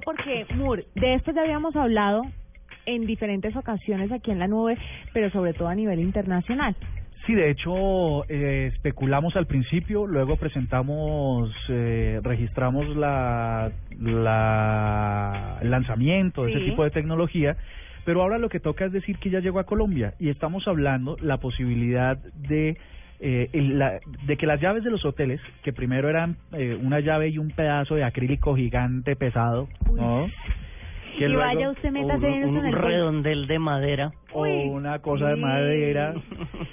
[0.00, 2.22] porque, Mur, de esto ya habíamos hablado
[2.86, 4.78] en diferentes ocasiones aquí en la nube,
[5.12, 6.76] pero sobre todo a nivel internacional.
[7.26, 16.44] Sí, de hecho, eh, especulamos al principio, luego presentamos, eh, registramos la, la el lanzamiento
[16.44, 17.56] de ese tipo de tecnología,
[18.04, 21.16] pero ahora lo que toca es decir que ya llegó a Colombia y estamos hablando
[21.20, 22.78] la posibilidad de
[23.20, 27.00] eh, el- la- de que las llaves de los hoteles, que primero eran eh, una
[27.00, 30.26] llave y un pedazo de acrílico gigante pesado, ¿no?
[31.18, 32.78] Que y luego- vaya usted Un, métase un en el bolso.
[32.88, 34.12] redondel de madera.
[34.32, 36.12] o una cosa de madera.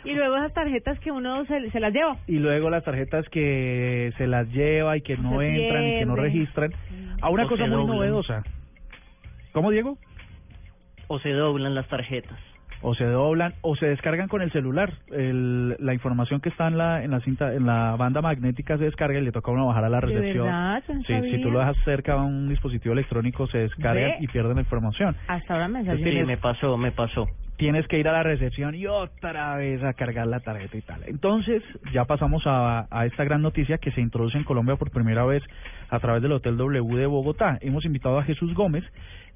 [0.03, 2.17] Y luego esas tarjetas que uno se, se las lleva.
[2.27, 6.05] y luego las tarjetas que se las lleva y que no Se entran y que
[6.05, 6.73] no registran
[7.22, 7.95] a una O cosa muy doblan.
[7.95, 8.44] novedosa.
[9.53, 9.98] ¿Cómo Diego?
[11.08, 12.38] O se doblan las tarjetas.
[12.86, 14.92] O se doblan o se descargan con el celular.
[15.10, 18.84] El, la información que está en la en la cinta en la banda magnética se
[18.84, 20.46] descarga y le toca a uno bajar a la ¿De recepción.
[20.46, 20.84] verdad?
[20.88, 24.18] Yo no Sí, si tú lo dejas cerca a un dispositivo electrónico se descarga Ve.
[24.20, 25.16] y pierden la información.
[25.28, 26.06] Hasta ahora me salió.
[26.06, 27.25] Sí, me pasó, me pasó.
[27.58, 31.02] Tienes que ir a la recepción y otra vez a cargar la tarjeta y tal.
[31.06, 31.62] Entonces,
[31.94, 35.44] ya pasamos a, esta gran noticia que se introduce en Colombia por primera vez
[35.90, 37.58] a través del Hotel W de Bogotá.
[37.62, 38.84] Hemos invitado a Jesús Gómez,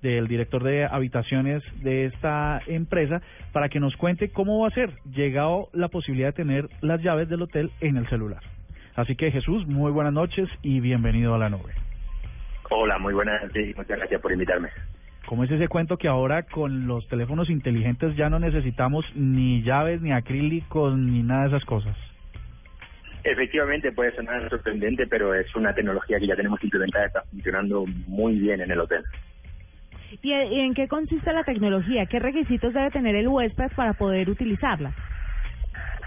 [0.01, 4.91] del director de habitaciones de esta empresa, para que nos cuente cómo va a ser
[5.11, 8.41] llegado la posibilidad de tener las llaves del hotel en el celular.
[8.95, 11.71] Así que Jesús, muy buenas noches y bienvenido a la nube.
[12.69, 14.69] Hola, muy buenas noches y muchas gracias por invitarme.
[15.27, 20.01] ¿Cómo es ese cuento que ahora con los teléfonos inteligentes ya no necesitamos ni llaves,
[20.01, 21.97] ni acrílicos, ni nada de esas cosas?
[23.25, 28.39] Efectivamente puede sonar sorprendente, pero es una tecnología que ya tenemos implementada, está funcionando muy
[28.39, 29.03] bien en el hotel.
[30.21, 32.05] ¿Y, en qué consiste la tecnología?
[32.05, 34.93] ¿Qué requisitos debe tener el huésped para poder utilizarla?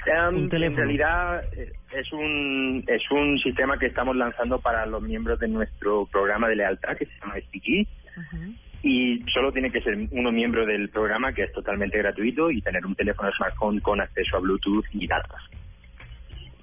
[0.06, 5.38] Um, en realidad eh, es un es un sistema que estamos lanzando para los miembros
[5.38, 7.86] de nuestro programa de lealtad que se llama SPG
[8.82, 12.84] y solo tiene que ser uno miembro del programa que es totalmente gratuito y tener
[12.86, 15.40] un teléfono smartphone con acceso a Bluetooth y datos.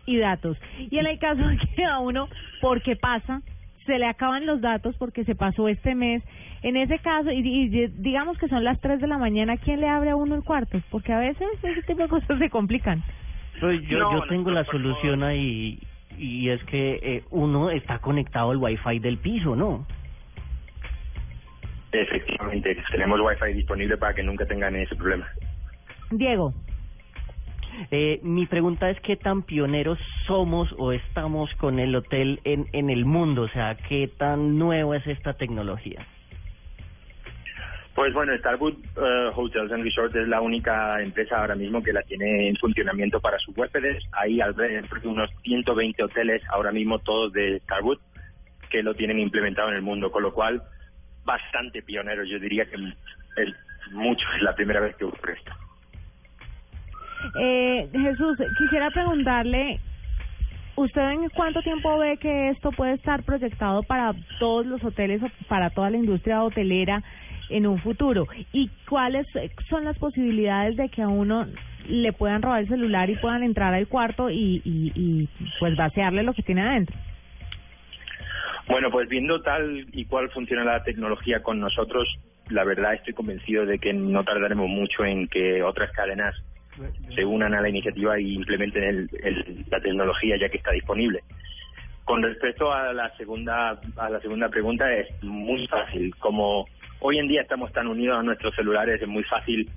[0.06, 0.58] Y datos.
[0.90, 2.28] Y en el caso de que a uno,
[2.62, 3.42] porque pasa,
[3.86, 6.24] se le acaban los datos porque se pasó este mes,
[6.64, 9.88] en ese caso, y, y digamos que son las 3 de la mañana, ¿quién le
[9.88, 10.82] abre a uno el cuarto?
[10.90, 13.04] Porque a veces ese tipo de cosas se complican.
[13.60, 15.80] Pues yo, No, yo tengo no, la solución ahí
[16.18, 19.86] y es que eh, uno está conectado al wifi del piso, ¿no?
[21.92, 25.28] Efectivamente, tenemos Wi-Fi disponible para que nunca tengan ese problema.
[26.12, 26.54] Diego.
[27.92, 32.90] Eh, mi pregunta es qué tan pioneros somos o estamos con el hotel en, en
[32.90, 36.06] el mundo, o sea, qué tan nuevo es esta tecnología.
[37.98, 42.04] Pues bueno, Starwood eh, Hotels and Resorts es la única empresa ahora mismo que la
[42.04, 44.04] tiene en funcionamiento para sus huéspedes.
[44.12, 47.98] Hay alrededor de unos 120 hoteles ahora mismo, todos de Starwood,
[48.70, 50.62] que lo tienen implementado en el mundo, con lo cual
[51.28, 52.28] bastante pioneros.
[52.30, 53.54] Yo diría que es
[53.92, 55.52] mucho, es la primera vez que ocurre esto.
[57.40, 59.80] Eh, Jesús, quisiera preguntarle,
[60.76, 65.28] ¿usted en cuánto tiempo ve que esto puede estar proyectado para todos los hoteles o
[65.48, 67.04] para toda la industria hotelera
[67.50, 68.28] en un futuro?
[68.54, 69.28] ¿Y cuáles
[69.70, 71.46] son las posibilidades de que a uno
[71.90, 76.24] le puedan robar el celular y puedan entrar al cuarto y, y, y pues vaciarle
[76.24, 76.96] lo que tiene adentro?
[78.68, 82.08] Bueno, pues viendo tal y cual funciona la tecnología con nosotros,
[82.50, 86.36] la verdad estoy convencido de que no tardaremos mucho en que otras cadenas
[87.16, 91.22] se unan a la iniciativa y implementen el- la tecnología ya que está disponible.
[92.04, 96.16] Con respecto a la segunda a la segunda pregunta es muy fácil.
[96.18, 96.68] Como
[97.00, 99.70] hoy en día estamos tan unidos a nuestros celulares, es muy fácil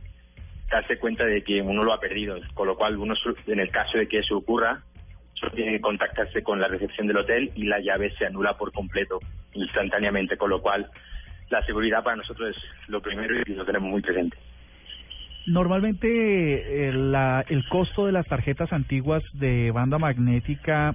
[0.71, 2.39] darse cuenta de que uno lo ha perdido.
[2.55, 3.15] Con lo cual, uno
[3.47, 4.83] en el caso de que eso ocurra,
[5.41, 8.73] solo tiene que contactarse con la recepción del hotel y la llave se anula por
[8.73, 9.19] completo
[9.55, 10.37] instantáneamente.
[10.37, 10.89] Con lo cual,
[11.49, 14.37] la seguridad para nosotros es lo primero y lo tenemos muy presente.
[15.47, 20.95] Normalmente eh, la, el costo de las tarjetas antiguas de banda magnética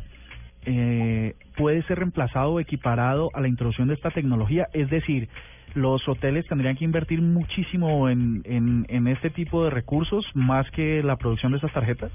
[0.65, 4.67] eh, puede ser reemplazado o equiparado a la introducción de esta tecnología.
[4.73, 5.27] Es decir,
[5.73, 11.01] los hoteles tendrían que invertir muchísimo en, en, en este tipo de recursos más que
[11.03, 12.11] la producción de estas tarjetas.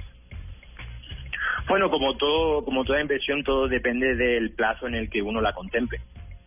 [1.71, 5.53] Bueno, como todo, como toda inversión, todo depende del plazo en el que uno la
[5.53, 6.01] contemple.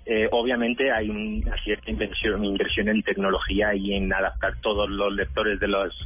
[0.06, 5.62] Eh, obviamente hay una cierta inversión, inversión en tecnología y en adaptar todos los lectores
[5.62, 5.98] de los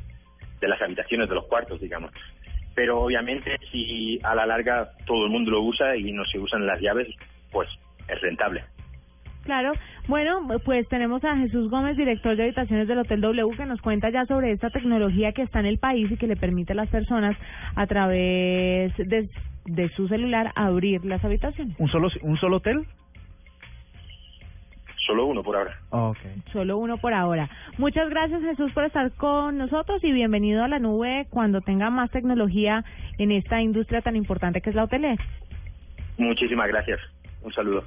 [0.61, 2.11] de las habitaciones, de los cuartos, digamos.
[2.75, 6.67] Pero obviamente si a la larga todo el mundo lo usa y no se usan
[6.67, 7.07] las llaves,
[7.51, 7.67] pues
[8.07, 8.65] es rentable.
[9.47, 9.71] Claro.
[10.09, 14.09] Bueno, pues tenemos a Jesús Gómez, director de habitaciones del Hotel W, que nos cuenta
[14.09, 16.89] ya sobre esta tecnología que está en el país y que le permite a las
[16.89, 17.33] personas
[17.73, 19.29] a través de,
[19.63, 21.79] de su celular abrir las habitaciones.
[21.79, 22.85] ¿Un solo, un solo hotel?
[25.05, 25.79] Solo uno por ahora.
[25.91, 26.43] Okay.
[26.51, 27.49] Solo uno por ahora.
[27.77, 32.11] Muchas gracias Jesús por estar con nosotros y bienvenido a la nube cuando tenga más
[32.11, 32.83] tecnología
[33.17, 35.23] en esta industria tan importante que es la hotelera.
[36.17, 36.99] Muchísimas gracias.
[37.43, 37.85] Un saludo.